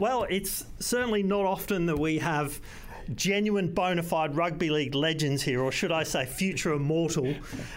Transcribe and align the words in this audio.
Well, 0.00 0.26
it's 0.30 0.64
certainly 0.78 1.22
not 1.22 1.44
often 1.44 1.84
that 1.84 1.98
we 1.98 2.20
have 2.20 2.58
genuine 3.14 3.74
bona 3.74 4.02
fide 4.02 4.34
rugby 4.34 4.70
league 4.70 4.94
legends 4.94 5.42
here, 5.42 5.60
or 5.60 5.70
should 5.70 5.92
I 5.92 6.04
say 6.04 6.24
future 6.24 6.72
immortal, 6.72 7.34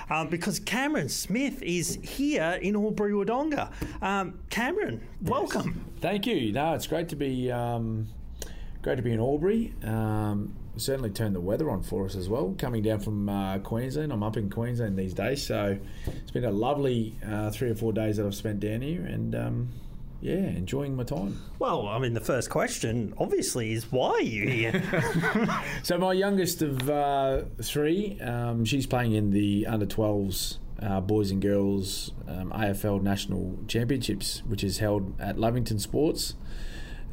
um, 0.09 0.29
because 0.29 0.57
Cameron 0.59 1.09
Smith 1.09 1.61
is 1.61 1.99
here 2.01 2.57
in 2.61 2.77
Albury 2.77 3.11
Wodonga. 3.11 3.73
Um, 4.01 4.39
Cameron, 4.49 5.05
welcome. 5.21 5.83
Thank 5.99 6.25
you. 6.25 6.53
No, 6.53 6.73
it's 6.75 6.87
great 6.87 7.09
to 7.09 7.17
be 7.17 7.51
um, 7.51 8.07
great 8.81 8.95
to 8.95 9.01
be 9.01 9.11
in 9.11 9.19
Albury. 9.19 9.73
Um, 9.83 10.55
certainly 10.77 11.09
turned 11.09 11.35
the 11.35 11.41
weather 11.41 11.69
on 11.69 11.83
for 11.83 12.05
us 12.05 12.15
as 12.15 12.29
well. 12.29 12.55
Coming 12.57 12.83
down 12.83 13.01
from 13.01 13.27
uh, 13.27 13.57
Queensland, 13.59 14.13
I'm 14.13 14.23
up 14.23 14.37
in 14.37 14.49
Queensland 14.49 14.97
these 14.97 15.13
days, 15.13 15.45
so 15.45 15.77
it's 16.07 16.31
been 16.31 16.45
a 16.45 16.51
lovely 16.51 17.17
uh, 17.27 17.51
three 17.51 17.69
or 17.69 17.75
four 17.75 17.91
days 17.91 18.15
that 18.15 18.25
I've 18.25 18.33
spent 18.33 18.61
down 18.61 18.79
here, 18.79 19.03
and 19.03 19.35
um, 19.35 19.69
yeah, 20.23 20.35
enjoying 20.35 20.95
my 20.95 21.03
time. 21.03 21.41
Well, 21.59 21.85
I 21.85 21.99
mean, 21.99 22.13
the 22.13 22.21
first 22.21 22.49
question 22.49 23.13
obviously 23.17 23.73
is 23.73 23.91
why 23.91 24.11
are 24.11 24.21
you 24.21 24.47
here? 24.47 24.83
So 25.83 25.97
my 25.97 26.13
youngest 26.13 26.61
of 26.61 26.89
uh, 26.89 27.41
three, 27.61 28.19
um, 28.21 28.63
she's 28.63 28.87
playing 28.87 29.11
in 29.11 29.31
the 29.31 29.67
under 29.67 29.85
12s. 29.85 30.59
Uh, 30.81 30.99
boys 30.99 31.31
and 31.31 31.41
girls 31.41 32.11
um, 32.27 32.51
AFL 32.51 33.01
National 33.01 33.57
Championships, 33.67 34.43
which 34.45 34.65
is 34.65 34.79
held 34.79 35.17
at 35.21 35.39
Lavington 35.39 35.79
Sports 35.79 36.33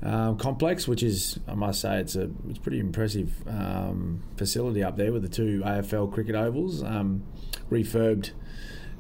um, 0.03 0.39
Complex, 0.39 0.89
which 0.89 1.03
is 1.03 1.39
I 1.47 1.55
must 1.55 1.81
say 1.81 2.01
it's 2.01 2.17
a 2.17 2.31
it's 2.49 2.59
pretty 2.59 2.81
impressive 2.81 3.33
um, 3.47 4.23
facility 4.37 4.83
up 4.83 4.97
there 4.97 5.13
with 5.13 5.23
the 5.23 5.29
two 5.29 5.63
AFL 5.65 6.13
cricket 6.13 6.35
ovals, 6.35 6.83
um, 6.83 7.23
refurbed 7.71 8.31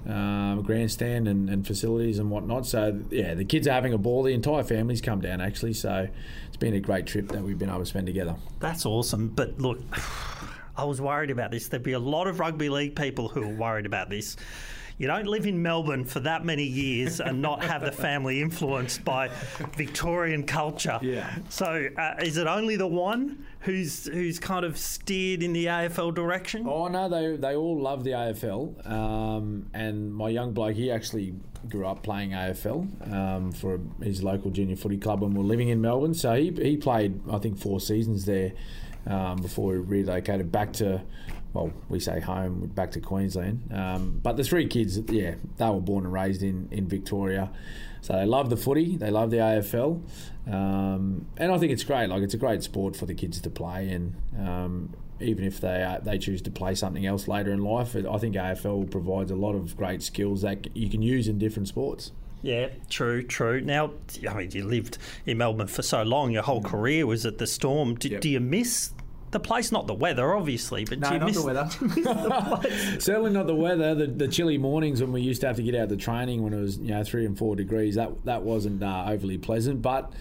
um, 0.08 0.62
grandstand 0.62 1.28
and, 1.28 1.50
and 1.50 1.66
facilities 1.66 2.18
and 2.18 2.30
whatnot. 2.30 2.66
So 2.66 3.00
yeah, 3.10 3.34
the 3.34 3.44
kids 3.44 3.66
are 3.68 3.72
having 3.72 3.92
a 3.92 3.98
ball. 3.98 4.22
The 4.22 4.32
entire 4.32 4.64
family's 4.64 5.00
come 5.00 5.20
down 5.20 5.40
actually. 5.40 5.74
So 5.74 6.08
it's 6.48 6.56
been 6.56 6.74
a 6.74 6.80
great 6.80 7.06
trip 7.06 7.28
that 7.28 7.42
we've 7.42 7.58
been 7.58 7.68
able 7.68 7.80
to 7.80 7.86
spend 7.86 8.06
together. 8.06 8.36
That's 8.60 8.86
awesome. 8.86 9.28
But 9.28 9.58
look, 9.58 9.80
I 10.76 10.84
was 10.84 11.00
worried 11.00 11.30
about 11.30 11.50
this. 11.50 11.68
There'd 11.68 11.82
be 11.82 11.92
a 11.92 11.98
lot 11.98 12.26
of 12.26 12.40
rugby 12.40 12.68
league 12.68 12.96
people 12.96 13.28
who 13.28 13.42
are 13.42 13.54
worried 13.54 13.86
about 13.86 14.08
this. 14.08 14.36
You 15.00 15.06
don't 15.06 15.26
live 15.26 15.46
in 15.46 15.62
Melbourne 15.62 16.04
for 16.04 16.20
that 16.20 16.44
many 16.44 16.62
years 16.62 17.20
and 17.20 17.40
not 17.40 17.64
have 17.64 17.80
the 17.80 17.90
family 17.90 18.42
influenced 18.42 19.02
by 19.02 19.30
Victorian 19.74 20.44
culture. 20.44 20.98
Yeah. 21.00 21.38
So, 21.48 21.88
uh, 21.96 22.16
is 22.22 22.36
it 22.36 22.46
only 22.46 22.76
the 22.76 22.86
one 22.86 23.46
who's 23.60 24.04
who's 24.04 24.38
kind 24.38 24.62
of 24.62 24.76
steered 24.76 25.42
in 25.42 25.54
the 25.54 25.64
AFL 25.64 26.14
direction? 26.14 26.68
Oh 26.68 26.88
no, 26.88 27.08
they 27.08 27.36
they 27.36 27.56
all 27.56 27.80
love 27.80 28.04
the 28.04 28.10
AFL. 28.10 28.86
Um, 28.86 29.70
and 29.72 30.12
my 30.14 30.28
young 30.28 30.52
bloke, 30.52 30.76
he 30.76 30.90
actually 30.90 31.32
grew 31.66 31.86
up 31.86 32.02
playing 32.02 32.32
AFL 32.32 33.10
um, 33.10 33.52
for 33.52 33.80
his 34.02 34.22
local 34.22 34.50
junior 34.50 34.76
footy 34.76 34.98
club 34.98 35.22
when 35.22 35.32
we 35.32 35.38
were 35.38 35.48
living 35.48 35.70
in 35.70 35.80
Melbourne. 35.80 36.12
So 36.12 36.34
he 36.34 36.50
he 36.50 36.76
played 36.76 37.22
I 37.32 37.38
think 37.38 37.56
four 37.58 37.80
seasons 37.80 38.26
there 38.26 38.52
um, 39.06 39.36
before 39.40 39.68
we 39.68 39.78
relocated 39.78 40.52
back 40.52 40.74
to. 40.74 41.00
Well, 41.52 41.72
we 41.88 41.98
say 41.98 42.20
home, 42.20 42.70
back 42.74 42.92
to 42.92 43.00
Queensland. 43.00 43.68
Um, 43.72 44.20
but 44.22 44.36
the 44.36 44.44
three 44.44 44.66
kids, 44.68 44.98
yeah, 45.10 45.34
they 45.56 45.68
were 45.68 45.80
born 45.80 46.04
and 46.04 46.12
raised 46.12 46.42
in, 46.42 46.68
in 46.70 46.86
Victoria. 46.86 47.50
So 48.02 48.12
they 48.14 48.24
love 48.24 48.50
the 48.50 48.56
footy, 48.56 48.96
they 48.96 49.10
love 49.10 49.30
the 49.30 49.38
AFL, 49.38 50.00
um, 50.46 51.26
and 51.36 51.52
I 51.52 51.58
think 51.58 51.72
it's 51.72 51.84
great. 51.84 52.08
Like 52.08 52.22
it's 52.22 52.34
a 52.34 52.38
great 52.38 52.62
sport 52.62 52.96
for 52.96 53.06
the 53.06 53.14
kids 53.14 53.40
to 53.40 53.50
play, 53.50 53.90
and 53.90 54.14
um, 54.38 54.94
even 55.20 55.44
if 55.44 55.60
they 55.60 55.82
uh, 55.82 55.98
they 56.00 56.16
choose 56.18 56.40
to 56.42 56.50
play 56.50 56.74
something 56.74 57.04
else 57.04 57.28
later 57.28 57.52
in 57.52 57.62
life, 57.62 57.94
I 57.94 58.16
think 58.18 58.36
AFL 58.36 58.90
provides 58.90 59.30
a 59.30 59.36
lot 59.36 59.54
of 59.54 59.76
great 59.76 60.02
skills 60.02 60.42
that 60.42 60.74
you 60.74 60.88
can 60.88 61.02
use 61.02 61.28
in 61.28 61.38
different 61.38 61.68
sports. 61.68 62.12
Yeah, 62.42 62.68
true, 62.88 63.22
true. 63.22 63.60
Now, 63.60 63.90
I 64.26 64.32
mean, 64.32 64.50
you 64.52 64.64
lived 64.64 64.96
in 65.26 65.36
Melbourne 65.36 65.66
for 65.66 65.82
so 65.82 66.02
long. 66.02 66.30
Your 66.30 66.42
whole 66.42 66.62
career 66.62 67.06
was 67.06 67.26
at 67.26 67.36
the 67.36 67.46
Storm. 67.46 67.96
Do, 67.96 68.08
Mm. 68.08 68.12
Yep. 68.12 68.20
do 68.22 68.28
you 68.30 68.40
miss 68.40 68.92
the 69.30 69.40
place? 69.40 69.72
Not 69.72 69.86
the 69.86 69.94
weather, 69.94 70.34
obviously, 70.34 70.84
but 70.84 71.00
do 71.08 71.14
you 71.14 71.20
miss 71.20 71.36
the 71.36 71.46
weather? 71.46 71.68
Certainly 73.00 73.30
not 73.30 73.46
the 73.46 73.54
weather. 73.54 73.94
The, 73.94 74.06
the 74.06 74.28
chilly 74.28 74.58
mornings 74.58 75.00
when 75.00 75.12
we 75.12 75.22
used 75.22 75.40
to 75.42 75.46
have 75.46 75.56
to 75.56 75.62
get 75.62 75.74
out 75.74 75.88
the 75.88 75.96
training 75.96 76.42
when 76.42 76.52
it 76.52 76.60
was 76.60 76.78
you 76.78 76.90
know 76.90 77.04
three 77.04 77.26
and 77.26 77.36
four 77.36 77.56
degrees. 77.56 77.94
That 77.94 78.24
that 78.24 78.42
wasn't 78.42 78.82
uh, 78.82 79.06
overly 79.08 79.38
pleasant, 79.38 79.82
but. 79.82 80.12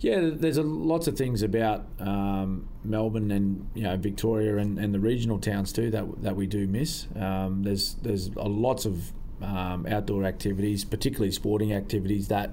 Yeah, 0.00 0.30
there's 0.32 0.56
a, 0.56 0.64
lots 0.64 1.06
of 1.06 1.16
things 1.16 1.44
about 1.44 1.86
um, 2.00 2.66
Melbourne 2.82 3.30
and 3.30 3.70
you 3.72 3.84
know 3.84 3.96
Victoria 3.96 4.56
and, 4.56 4.76
and 4.76 4.92
the 4.92 4.98
regional 4.98 5.38
towns 5.38 5.72
too 5.72 5.92
that 5.92 6.24
that 6.24 6.34
we 6.34 6.48
do 6.48 6.66
miss. 6.66 7.06
Um, 7.14 7.62
there's 7.62 7.94
there's 8.02 8.26
a 8.34 8.48
lots 8.48 8.84
of 8.84 9.12
um, 9.42 9.86
outdoor 9.86 10.24
activities, 10.24 10.84
particularly 10.84 11.30
sporting 11.30 11.72
activities 11.72 12.28
that 12.28 12.50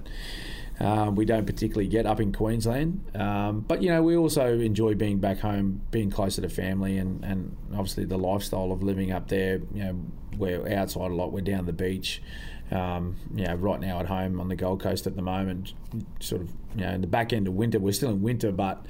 um, 0.80 1.14
we 1.14 1.24
don't 1.24 1.46
particularly 1.46 1.88
get 1.88 2.06
up 2.06 2.20
in 2.20 2.32
Queensland. 2.32 3.04
Um, 3.14 3.60
but, 3.60 3.82
you 3.82 3.90
know, 3.90 4.02
we 4.02 4.16
also 4.16 4.58
enjoy 4.58 4.94
being 4.94 5.18
back 5.18 5.38
home, 5.38 5.82
being 5.90 6.10
closer 6.10 6.40
to 6.40 6.48
family, 6.48 6.96
and, 6.96 7.22
and 7.24 7.56
obviously 7.72 8.06
the 8.06 8.18
lifestyle 8.18 8.72
of 8.72 8.82
living 8.82 9.12
up 9.12 9.28
there. 9.28 9.60
You 9.74 9.84
know, 9.84 10.00
we're 10.38 10.66
outside 10.72 11.10
a 11.10 11.14
lot, 11.14 11.32
we're 11.32 11.42
down 11.42 11.66
the 11.66 11.72
beach. 11.72 12.22
Um, 12.70 13.16
you 13.34 13.44
know, 13.44 13.54
right 13.54 13.80
now 13.80 13.98
at 13.98 14.06
home 14.06 14.40
on 14.40 14.48
the 14.48 14.56
Gold 14.56 14.80
Coast 14.80 15.06
at 15.06 15.16
the 15.16 15.22
moment, 15.22 15.72
sort 16.20 16.42
of, 16.42 16.50
you 16.76 16.82
know, 16.82 16.90
in 16.90 17.00
the 17.00 17.06
back 17.06 17.32
end 17.32 17.48
of 17.48 17.54
winter, 17.54 17.80
we're 17.80 17.92
still 17.92 18.10
in 18.10 18.22
winter, 18.22 18.52
but 18.52 18.86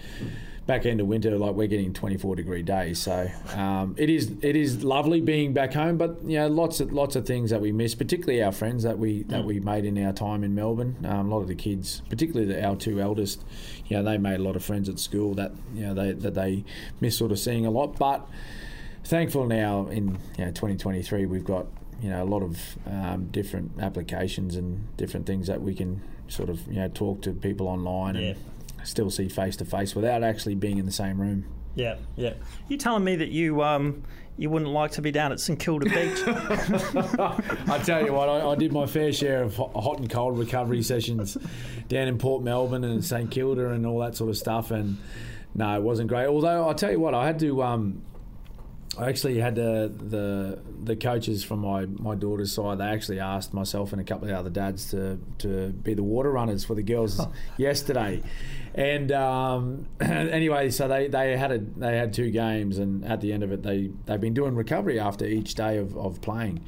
back 0.71 0.87
end 0.87 1.01
of 1.01 1.07
winter, 1.09 1.37
like 1.37 1.55
we're 1.55 1.67
getting 1.67 1.93
24 1.93 2.37
degree 2.37 2.63
days. 2.63 3.01
So 3.01 3.29
um, 3.55 3.97
it 3.99 4.09
is 4.09 4.33
it 4.41 4.55
is 4.55 4.85
lovely 4.85 5.21
being 5.21 5.53
back 5.53 5.73
home, 5.75 5.97
but 5.97 6.23
you 6.23 6.39
know, 6.39 6.47
lots 6.47 6.79
of 6.79 6.93
lots 6.93 7.17
of 7.17 7.27
things 7.27 7.51
that 7.51 7.61
we 7.61 7.73
miss, 7.73 7.97
particularly 7.97 8.41
our 8.41 8.53
friends 8.53 8.85
that 8.85 8.97
we 8.97 9.25
that 9.25 9.45
we 9.45 9.59
made 9.59 9.85
in 9.85 10.03
our 10.05 10.13
time 10.13 10.45
in 10.45 10.55
Melbourne. 10.55 10.97
Um, 11.05 11.31
a 11.31 11.35
lot 11.35 11.41
of 11.41 11.49
the 11.49 11.57
kids, 11.57 12.03
particularly 12.09 12.53
the, 12.53 12.65
our 12.65 12.77
two 12.77 13.01
eldest, 13.01 13.43
you 13.87 13.97
know, 13.97 14.05
they 14.05 14.17
made 14.17 14.39
a 14.39 14.43
lot 14.43 14.55
of 14.55 14.65
friends 14.65 14.89
at 14.89 15.01
school 15.01 15.35
that 15.35 15.53
you 15.75 15.87
know 15.87 15.95
they 15.95 16.13
that 16.13 16.35
they 16.35 16.65
miss 17.01 17.17
sort 17.17 17.33
of 17.33 17.39
seeing 17.39 17.67
a 17.67 17.71
lot, 17.71 17.99
but. 17.99 18.27
Thankful 19.03 19.47
now 19.47 19.89
in 19.89 20.19
you 20.37 20.45
know, 20.45 20.51
2023 20.53 21.25
we've 21.25 21.43
got 21.43 21.67
you 22.03 22.11
know 22.11 22.23
a 22.23 22.25
lot 22.25 22.43
of 22.43 22.59
um, 22.87 23.29
different 23.31 23.73
applications 23.81 24.57
and 24.57 24.97
different 24.97 25.27
things 25.27 25.47
that 25.47 25.61
we 25.61 25.75
can 25.75 26.03
sort 26.29 26.49
of 26.49 26.67
you 26.67 26.77
know 26.77 26.89
talk 26.89 27.23
to 27.23 27.33
people 27.33 27.69
online 27.69 28.17
and 28.17 28.37
still 28.85 29.11
see 29.11 29.29
face 29.29 29.57
to 29.57 29.65
face 29.65 29.95
without 29.95 30.23
actually 30.23 30.55
being 30.55 30.79
in 30.79 30.87
the 30.87 30.93
same 30.93 31.21
room. 31.21 31.45
Yeah, 31.75 31.97
yeah. 32.17 32.35
You 32.69 32.77
telling 32.77 33.05
me 33.05 33.17
that 33.17 33.29
you 33.29 33.63
um 33.63 34.03
you 34.37 34.49
wouldn't 34.49 34.71
like 34.71 34.93
to 34.93 35.03
be 35.03 35.11
down 35.11 35.33
at 35.33 35.41
St 35.41 35.59
Kilda 35.59 35.85
Beach? 35.85 36.23
I 37.69 37.79
tell 37.85 38.05
you 38.05 38.15
what, 38.15 38.29
I, 38.29 38.51
I 38.51 38.55
did 38.55 38.73
my 38.73 38.87
fair 38.87 39.13
share 39.13 39.43
of 39.43 39.57
hot 39.57 39.99
and 39.99 40.09
cold 40.09 40.39
recovery 40.39 40.83
sessions 40.83 41.37
down 41.89 42.09
in 42.09 42.17
Port 42.17 42.43
Melbourne 42.43 42.85
and 42.85 43.05
St 43.05 43.31
Kilda 43.31 43.69
and 43.69 43.85
all 43.85 43.99
that 44.01 44.17
sort 44.17 44.31
of 44.31 44.39
stuff, 44.39 44.71
and 44.71 44.97
no, 45.55 45.77
it 45.77 45.83
wasn't 45.83 46.09
great. 46.09 46.27
Although 46.27 46.69
I 46.69 46.73
tell 46.73 46.91
you 46.91 47.01
what, 47.01 47.15
I 47.15 47.27
had 47.27 47.39
to. 47.41 47.63
Um, 47.63 48.03
I 49.01 49.09
actually 49.09 49.39
had 49.39 49.55
the, 49.55 49.91
the 49.97 50.59
the 50.83 50.95
coaches 50.95 51.43
from 51.43 51.61
my, 51.61 51.87
my 51.87 52.15
daughter's 52.15 52.53
side. 52.53 52.79
They 52.79 52.85
actually 52.85 53.19
asked 53.19 53.55
myself 53.55 53.93
and 53.93 54.01
a 54.01 54.05
couple 54.05 54.29
of 54.29 54.35
other 54.35 54.51
dads 54.51 54.91
to, 54.91 55.19
to 55.39 55.69
be 55.69 55.95
the 55.95 56.03
water 56.03 56.31
runners 56.31 56.65
for 56.67 56.75
the 56.75 56.83
girls 56.83 57.19
yesterday, 57.57 58.23
and 58.75 59.11
um, 59.11 59.87
anyway, 60.01 60.69
so 60.69 60.87
they, 60.87 61.09
they 61.09 61.35
had 61.35 61.51
a 61.51 61.59
they 61.59 61.97
had 61.97 62.13
two 62.13 62.31
games, 62.31 62.77
and 62.77 63.03
at 63.07 63.23
the 63.23 63.33
end 63.33 63.43
of 63.43 63.53
it, 63.53 63.63
they 63.63 63.91
they've 64.05 64.21
been 64.21 64.35
doing 64.35 64.55
recovery 64.55 65.01
after 65.01 65.25
each 65.25 65.55
day 65.55 65.79
of, 65.79 65.97
of 65.97 66.21
playing. 66.21 66.63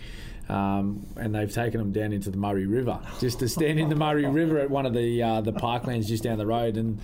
Um, 0.48 1.06
and 1.16 1.34
they've 1.34 1.52
taken 1.52 1.78
them 1.78 1.92
down 1.92 2.12
into 2.12 2.30
the 2.30 2.36
Murray 2.36 2.66
River 2.66 2.98
just 3.20 3.38
to 3.40 3.48
stand 3.48 3.78
in 3.78 3.88
the 3.88 3.94
Murray 3.94 4.26
River 4.26 4.58
at 4.58 4.70
one 4.70 4.86
of 4.86 4.94
the 4.94 5.22
uh, 5.22 5.40
the 5.42 5.52
parklands 5.52 6.06
just 6.06 6.24
down 6.24 6.38
the 6.38 6.46
road, 6.46 6.78
and 6.78 6.98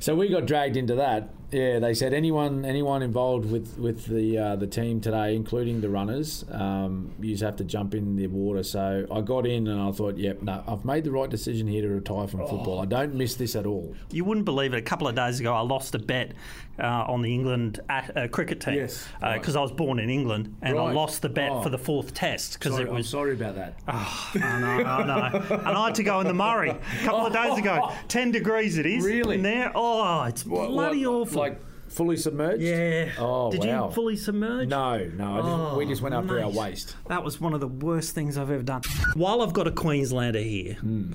so 0.00 0.14
we 0.14 0.28
got 0.28 0.46
dragged 0.46 0.78
into 0.78 0.94
that. 0.94 1.28
Yeah, 1.52 1.78
they 1.78 1.94
said 1.94 2.12
anyone 2.12 2.64
anyone 2.64 3.02
involved 3.02 3.48
with 3.50 3.78
with 3.78 4.06
the 4.06 4.36
uh, 4.36 4.56
the 4.56 4.66
team 4.66 5.00
today, 5.00 5.36
including 5.36 5.80
the 5.80 5.88
runners, 5.88 6.44
um, 6.50 7.12
you 7.20 7.30
just 7.30 7.42
have 7.44 7.54
to 7.56 7.64
jump 7.64 7.94
in 7.94 8.16
the 8.16 8.26
water. 8.26 8.64
So 8.64 9.06
I 9.12 9.20
got 9.20 9.46
in 9.46 9.68
and 9.68 9.80
I 9.80 9.92
thought, 9.92 10.16
yep, 10.18 10.42
no, 10.42 10.64
I've 10.66 10.84
made 10.84 11.04
the 11.04 11.12
right 11.12 11.30
decision 11.30 11.68
here 11.68 11.82
to 11.82 11.88
retire 11.88 12.26
from 12.26 12.40
football. 12.40 12.80
I 12.80 12.84
don't 12.84 13.14
miss 13.14 13.36
this 13.36 13.54
at 13.54 13.64
all. 13.64 13.94
you 14.10 14.24
wouldn't 14.24 14.44
believe 14.44 14.74
it. 14.74 14.78
A 14.78 14.82
couple 14.82 15.06
of 15.06 15.14
days 15.14 15.38
ago, 15.38 15.54
I 15.54 15.60
lost 15.60 15.94
a 15.94 16.00
bet 16.00 16.32
uh, 16.80 16.82
on 17.06 17.22
the 17.22 17.32
England 17.32 17.78
at, 17.88 18.14
uh, 18.16 18.26
cricket 18.28 18.60
team 18.60 18.74
Yes, 18.74 19.06
because 19.20 19.54
right. 19.54 19.60
I 19.60 19.62
was 19.62 19.72
born 19.72 19.98
in 20.00 20.10
England, 20.10 20.54
and 20.62 20.76
I 20.78 20.92
lost 20.92 21.22
the 21.22 21.28
bet 21.28 21.50
Oh. 21.52 21.62
for 21.62 21.70
the 21.70 21.78
fourth 21.78 22.12
test 22.12 22.54
because 22.58 22.78
it 22.80 22.90
was. 22.90 23.08
sorry 23.08 23.32
about 23.34 23.54
that. 23.54 23.78
I 23.86 24.58
know, 24.60 24.84
I 24.84 25.06
know. 25.06 25.46
And 25.64 25.68
I 25.78 25.86
had 25.86 25.94
to 25.94 26.02
go 26.02 26.20
in 26.20 26.26
the 26.26 26.34
Murray 26.34 26.70
a 26.70 27.04
couple 27.04 27.24
of 27.24 27.32
days 27.32 27.56
ago. 27.56 27.92
Ten 28.08 28.32
degrees 28.32 28.78
it 28.78 28.84
is. 28.86 29.04
Really? 29.04 29.36
In 29.36 29.42
there. 29.42 29.70
Oh, 29.76 30.24
it's 30.24 30.44
What- 30.44 30.68
bloody 30.70 31.06
what, 31.06 31.14
awful. 31.28 31.35
Like 31.36 31.60
fully 31.88 32.16
submerged. 32.16 32.62
yeah. 32.62 33.12
Oh 33.18 33.50
Did 33.52 33.60
wow. 33.64 33.86
you 33.88 33.94
fully 33.94 34.16
submerge? 34.16 34.68
No, 34.68 34.98
no. 34.98 35.36
Just, 35.42 35.76
we 35.78 35.84
Oh, 35.84 35.88
just 35.88 36.02
went 36.02 36.14
up 36.14 36.26
to 36.26 36.42
our 36.42 36.50
waist. 36.50 36.96
That 37.08 37.22
was 37.22 37.40
one 37.40 37.54
of 37.54 37.60
the 37.60 37.68
worst 37.68 38.14
things 38.14 38.36
I've 38.36 38.50
ever 38.50 38.62
done. 38.62 38.82
While 39.14 39.40
I've 39.42 39.52
got 39.52 39.66
a 39.68 39.70
Queenslander 39.70 40.40
here, 40.40 40.74
Hmm. 40.74 41.12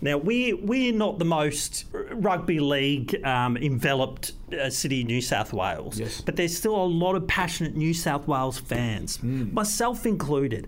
now 0.00 0.16
we 0.16 0.54
we're 0.54 0.94
not 0.94 1.18
the 1.18 1.26
most 1.26 1.84
rugby 2.12 2.58
league 2.60 3.22
um, 3.24 3.56
enveloped 3.58 4.32
uh, 4.58 4.70
city 4.70 5.02
in 5.02 5.06
New 5.06 5.20
South 5.20 5.52
Wales, 5.52 6.00
Yes. 6.00 6.22
but 6.22 6.36
there's 6.36 6.56
still 6.56 6.76
a 6.76 6.86
lot 6.86 7.14
of 7.14 7.26
passionate 7.26 7.76
New 7.76 7.92
South 7.92 8.26
Wales 8.26 8.58
fans, 8.58 9.16
Hmm. 9.18 9.52
myself 9.52 10.06
included. 10.06 10.66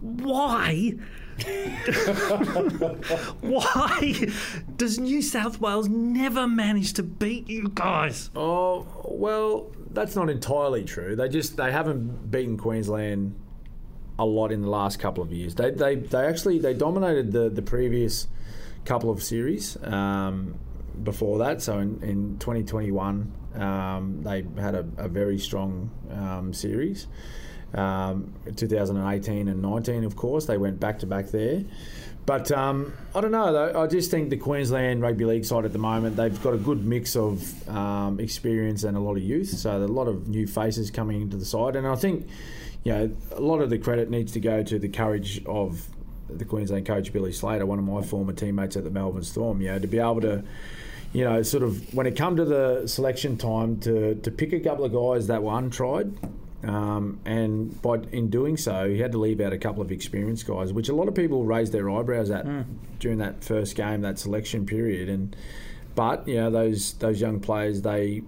Why 0.00 0.94
Why 3.40 4.28
does 4.76 4.98
New 4.98 5.22
South 5.22 5.60
Wales 5.60 5.88
never 5.88 6.46
manage 6.46 6.92
to 6.94 7.02
beat 7.02 7.48
you 7.48 7.70
guys? 7.74 8.30
Oh 8.36 8.86
well, 9.04 9.72
that's 9.90 10.16
not 10.16 10.30
entirely 10.30 10.84
true. 10.84 11.16
They 11.16 11.28
just 11.28 11.56
they 11.56 11.72
haven't 11.72 12.30
beaten 12.30 12.56
Queensland 12.56 13.34
a 14.18 14.24
lot 14.24 14.52
in 14.52 14.62
the 14.62 14.70
last 14.70 15.00
couple 15.00 15.22
of 15.22 15.32
years. 15.32 15.54
They 15.54 15.70
they, 15.70 15.96
they 15.96 16.26
actually 16.26 16.58
they 16.58 16.74
dominated 16.74 17.32
the 17.32 17.48
the 17.48 17.62
previous 17.62 18.28
couple 18.84 19.10
of 19.10 19.22
series 19.22 19.76
um, 19.84 20.54
before 21.02 21.38
that. 21.38 21.62
So 21.62 21.78
in, 21.78 22.02
in 22.02 22.38
2021, 22.38 23.32
um, 23.54 24.22
they 24.22 24.44
had 24.60 24.74
a, 24.74 24.86
a 24.98 25.08
very 25.08 25.38
strong 25.38 25.90
um, 26.10 26.52
series. 26.52 27.06
Um, 27.74 28.32
2018 28.54 29.48
and 29.48 29.60
19, 29.60 30.04
of 30.04 30.14
course, 30.16 30.46
they 30.46 30.58
went 30.58 30.78
back 30.78 31.00
to 31.00 31.06
back 31.06 31.28
there. 31.28 31.64
But 32.26 32.50
um, 32.52 32.94
I 33.14 33.20
don't 33.20 33.32
know. 33.32 33.52
Though. 33.52 33.82
I 33.82 33.86
just 33.86 34.10
think 34.10 34.30
the 34.30 34.36
Queensland 34.36 35.02
Rugby 35.02 35.24
League 35.26 35.44
side 35.44 35.64
at 35.64 35.72
the 35.72 35.78
moment 35.78 36.16
they've 36.16 36.42
got 36.42 36.54
a 36.54 36.58
good 36.58 36.84
mix 36.84 37.16
of 37.16 37.68
um, 37.68 38.18
experience 38.18 38.84
and 38.84 38.96
a 38.96 39.00
lot 39.00 39.16
of 39.16 39.22
youth. 39.22 39.48
So 39.48 39.76
a 39.76 39.86
lot 39.86 40.08
of 40.08 40.28
new 40.28 40.46
faces 40.46 40.90
coming 40.90 41.20
into 41.20 41.36
the 41.36 41.44
side, 41.44 41.76
and 41.76 41.86
I 41.86 41.96
think 41.96 42.26
you 42.82 42.92
know 42.92 43.16
a 43.32 43.40
lot 43.40 43.60
of 43.60 43.68
the 43.68 43.78
credit 43.78 44.08
needs 44.08 44.32
to 44.32 44.40
go 44.40 44.62
to 44.62 44.78
the 44.78 44.88
courage 44.88 45.44
of 45.44 45.86
the 46.28 46.46
Queensland 46.46 46.86
coach 46.86 47.12
Billy 47.12 47.32
Slater, 47.32 47.66
one 47.66 47.78
of 47.78 47.84
my 47.84 48.00
former 48.00 48.32
teammates 48.32 48.76
at 48.76 48.84
the 48.84 48.90
Melbourne 48.90 49.24
Storm. 49.24 49.60
You 49.60 49.72
know 49.72 49.78
to 49.78 49.86
be 49.86 49.98
able 49.98 50.22
to 50.22 50.44
you 51.12 51.22
know, 51.22 51.42
sort 51.42 51.62
of 51.62 51.94
when 51.94 52.08
it 52.08 52.16
come 52.16 52.34
to 52.36 52.44
the 52.44 52.88
selection 52.88 53.36
time 53.38 53.78
to, 53.78 54.16
to 54.16 54.30
pick 54.32 54.52
a 54.52 54.58
couple 54.58 54.84
of 54.84 54.92
guys 54.92 55.28
that 55.28 55.44
were 55.44 55.56
untried 55.56 56.12
um, 56.66 57.20
and 57.24 57.80
by 57.82 57.98
in 58.12 58.30
doing 58.30 58.56
so, 58.56 58.88
he 58.88 58.98
had 58.98 59.12
to 59.12 59.18
leave 59.18 59.40
out 59.40 59.52
a 59.52 59.58
couple 59.58 59.82
of 59.82 59.92
experienced 59.92 60.46
guys, 60.46 60.72
which 60.72 60.88
a 60.88 60.94
lot 60.94 61.08
of 61.08 61.14
people 61.14 61.44
raised 61.44 61.72
their 61.72 61.90
eyebrows 61.90 62.30
at 62.30 62.46
mm. 62.46 62.64
during 62.98 63.18
that 63.18 63.42
first 63.44 63.76
game, 63.76 64.00
that 64.02 64.18
selection 64.18 64.64
period. 64.64 65.08
And 65.08 65.36
but 65.94 66.26
you 66.26 66.36
know 66.36 66.50
those 66.50 66.94
those 66.94 67.20
young 67.20 67.40
players, 67.40 67.82
they 67.82 68.22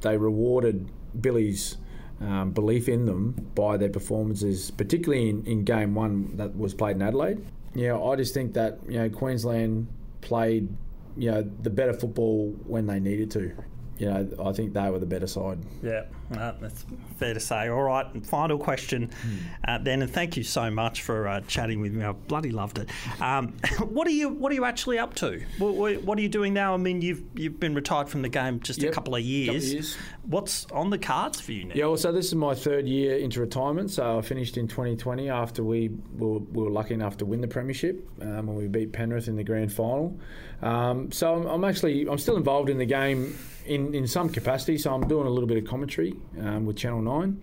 they 0.00 0.16
rewarded 0.16 0.88
Billy's 1.20 1.76
um, 2.20 2.52
belief 2.52 2.88
in 2.88 3.06
them 3.06 3.50
by 3.54 3.76
their 3.76 3.88
performances, 3.88 4.70
particularly 4.70 5.28
in, 5.28 5.44
in 5.46 5.64
game 5.64 5.94
one 5.94 6.36
that 6.36 6.56
was 6.56 6.74
played 6.74 6.96
in 6.96 7.02
Adelaide. 7.02 7.44
Yeah, 7.74 7.98
I 7.98 8.16
just 8.16 8.34
think 8.34 8.54
that 8.54 8.78
you 8.88 8.98
know 8.98 9.08
Queensland 9.08 9.88
played 10.20 10.68
you 11.16 11.30
know 11.30 11.42
the 11.62 11.70
better 11.70 11.92
football 11.92 12.54
when 12.66 12.86
they 12.86 13.00
needed 13.00 13.30
to 13.32 13.54
you 14.00 14.06
know, 14.06 14.26
I 14.42 14.52
think 14.52 14.72
they 14.72 14.90
were 14.90 14.98
the 14.98 15.04
better 15.04 15.26
side. 15.26 15.58
Yeah, 15.82 16.04
uh, 16.34 16.52
that's 16.58 16.86
fair 17.18 17.34
to 17.34 17.40
say. 17.40 17.68
All 17.68 17.82
right, 17.82 18.06
final 18.24 18.56
question 18.56 19.10
hmm. 19.22 19.36
uh, 19.68 19.76
then, 19.76 20.00
and 20.00 20.10
thank 20.10 20.38
you 20.38 20.42
so 20.42 20.70
much 20.70 21.02
for 21.02 21.28
uh, 21.28 21.42
chatting 21.42 21.82
with 21.82 21.92
me. 21.92 22.02
I 22.02 22.12
bloody 22.12 22.50
loved 22.50 22.78
it. 22.78 22.88
Um, 23.20 23.48
what 23.88 24.06
are 24.06 24.12
you 24.12 24.30
What 24.30 24.52
are 24.52 24.54
you 24.54 24.64
actually 24.64 24.98
up 24.98 25.14
to? 25.16 25.42
What, 25.58 26.02
what, 26.02 26.18
are 26.18 26.22
you 26.22 26.30
doing 26.30 26.54
now? 26.54 26.72
I 26.72 26.78
mean, 26.78 27.02
you've 27.02 27.22
you've 27.34 27.60
been 27.60 27.74
retired 27.74 28.08
from 28.08 28.22
the 28.22 28.30
game 28.30 28.60
just 28.60 28.80
yep. 28.80 28.90
a 28.90 28.94
couple 28.94 29.14
of 29.14 29.20
years. 29.20 29.48
Couple 29.48 29.66
of 29.66 29.72
years. 29.72 29.96
What's 30.22 30.66
on 30.72 30.88
the 30.88 30.98
cards 30.98 31.38
for 31.38 31.52
you 31.52 31.64
now? 31.64 31.74
Yeah, 31.74 31.86
well, 31.86 31.98
so 31.98 32.10
this 32.10 32.26
is 32.26 32.34
my 32.34 32.54
third 32.54 32.88
year 32.88 33.18
into 33.18 33.40
retirement. 33.40 33.90
So 33.90 34.18
I 34.18 34.22
finished 34.22 34.56
in 34.56 34.66
2020 34.66 35.28
after 35.28 35.62
we 35.62 35.90
were, 36.16 36.38
we 36.38 36.62
were 36.62 36.70
lucky 36.70 36.94
enough 36.94 37.18
to 37.18 37.26
win 37.26 37.42
the 37.42 37.48
premiership 37.48 38.08
um, 38.22 38.46
when 38.46 38.56
we 38.56 38.66
beat 38.66 38.92
Penrith 38.94 39.28
in 39.28 39.36
the 39.36 39.44
grand 39.44 39.74
final. 39.74 40.18
Um, 40.62 41.12
so 41.12 41.34
I'm, 41.34 41.46
I'm 41.46 41.64
actually 41.64 42.06
I'm 42.06 42.18
still 42.18 42.38
involved 42.38 42.70
in 42.70 42.78
the 42.78 42.86
game 42.86 43.38
in, 43.70 43.94
in 43.94 44.06
some 44.08 44.28
capacity. 44.28 44.76
So 44.76 44.92
I'm 44.92 45.06
doing 45.06 45.26
a 45.26 45.30
little 45.30 45.46
bit 45.46 45.56
of 45.56 45.64
commentary 45.64 46.16
um, 46.40 46.66
with 46.66 46.76
Channel 46.76 47.02
9, 47.02 47.42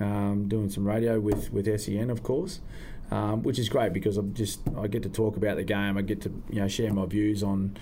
um, 0.00 0.48
doing 0.48 0.70
some 0.70 0.86
radio 0.86 1.20
with, 1.20 1.52
with 1.52 1.66
SEN, 1.80 2.10
of 2.10 2.22
course. 2.22 2.60
Um, 3.08 3.44
which 3.44 3.60
is 3.60 3.68
great 3.68 3.92
because 3.92 4.16
I'm 4.16 4.34
just 4.34 4.58
I 4.76 4.88
get 4.88 5.04
to 5.04 5.08
talk 5.08 5.36
about 5.36 5.54
the 5.54 5.62
game. 5.62 5.96
I 5.96 6.02
get 6.02 6.22
to 6.22 6.42
you 6.50 6.58
know 6.58 6.66
share 6.66 6.92
my 6.92 7.06
views 7.06 7.40
on 7.40 7.76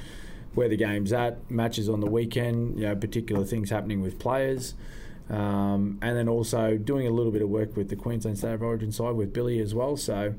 where 0.52 0.69
the 0.69 0.76
game's 0.76 1.14
at, 1.14 1.50
matches 1.50 1.88
on 1.88 2.00
the 2.00 2.11
weekend, 2.11 2.79
you 2.79 2.87
know, 2.87 2.94
particular 2.94 3.43
things 3.43 3.70
happening 3.70 4.02
with 4.02 4.19
players, 4.19 4.75
um, 5.31 5.99
and 6.02 6.14
then 6.14 6.29
also 6.29 6.76
doing 6.76 7.06
a 7.06 7.11
little 7.11 7.32
bit 7.32 7.41
of 7.41 7.49
work 7.49 7.75
with 7.75 7.88
the 7.88 7.96
Queensland 7.96 8.37
State 8.37 8.52
of 8.52 8.62
Origin 8.62 8.93
side 8.93 9.14
with 9.14 9.32
Billy 9.32 9.61
as 9.61 9.75
well. 9.75 9.96
So 9.96 10.35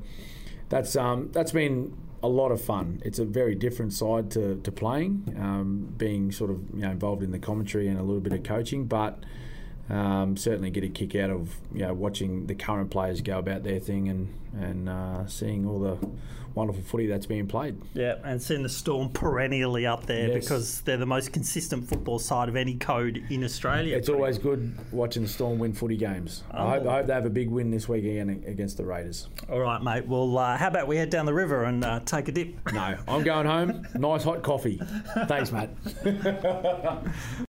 that's 0.68 0.94
um, 0.94 1.30
that's 1.32 1.50
been 1.50 1.92
a 2.26 2.28
lot 2.28 2.50
of 2.50 2.60
fun. 2.60 3.00
It's 3.04 3.20
a 3.20 3.24
very 3.24 3.54
different 3.54 3.92
side 3.92 4.30
to, 4.32 4.56
to 4.56 4.72
playing, 4.72 5.34
um, 5.38 5.94
being 5.96 6.32
sort 6.32 6.50
of 6.50 6.58
you 6.74 6.82
know, 6.82 6.90
involved 6.90 7.22
in 7.22 7.30
the 7.30 7.38
commentary 7.38 7.86
and 7.86 7.98
a 7.98 8.02
little 8.02 8.20
bit 8.20 8.32
of 8.32 8.42
coaching, 8.42 8.86
but 8.86 9.22
um, 9.88 10.36
certainly 10.36 10.70
get 10.70 10.84
a 10.84 10.88
kick 10.88 11.14
out 11.14 11.30
of 11.30 11.54
you 11.72 11.82
know, 11.82 11.94
watching 11.94 12.46
the 12.46 12.54
current 12.54 12.90
players 12.90 13.20
go 13.20 13.38
about 13.38 13.62
their 13.62 13.78
thing 13.80 14.08
and 14.08 14.32
and 14.58 14.88
uh, 14.88 15.26
seeing 15.26 15.66
all 15.66 15.78
the 15.78 15.98
wonderful 16.56 16.82
footy 16.82 17.06
that's 17.06 17.26
being 17.26 17.46
played. 17.46 17.80
Yeah, 17.94 18.16
and 18.24 18.42
seeing 18.42 18.62
the 18.62 18.68
Storm 18.68 19.10
perennially 19.10 19.86
up 19.86 20.06
there 20.06 20.28
yes. 20.28 20.44
because 20.44 20.80
they're 20.80 20.96
the 20.96 21.06
most 21.06 21.32
consistent 21.32 21.86
football 21.86 22.18
side 22.18 22.48
of 22.48 22.56
any 22.56 22.74
code 22.74 23.22
in 23.30 23.44
Australia. 23.44 23.96
It's 23.96 24.08
always 24.08 24.38
good 24.38 24.74
watching 24.90 25.22
the 25.22 25.28
Storm 25.28 25.58
win 25.58 25.74
footy 25.74 25.96
games. 25.96 26.42
Oh. 26.52 26.66
I, 26.66 26.70
hope, 26.70 26.86
I, 26.86 26.96
hope, 26.96 27.06
they 27.06 27.12
have 27.12 27.26
a 27.26 27.30
big 27.30 27.50
win 27.50 27.70
this 27.70 27.88
weekend 27.88 28.44
against 28.46 28.78
the 28.78 28.84
Raiders. 28.84 29.28
All 29.50 29.60
right, 29.60 29.82
mate. 29.82 30.08
Well, 30.08 30.36
uh, 30.36 30.56
how 30.56 30.68
about 30.68 30.88
we 30.88 30.96
head 30.96 31.10
down 31.10 31.26
the 31.26 31.34
river 31.34 31.64
and 31.64 31.84
uh, 31.84 32.00
take 32.00 32.28
a 32.28 32.32
dip? 32.32 32.54
No, 32.72 32.96
I'm 33.06 33.22
going 33.22 33.46
home. 33.46 33.86
nice 33.94 34.24
hot 34.24 34.42
coffee. 34.42 34.80
Thanks, 35.26 35.52
mate. 35.52 35.68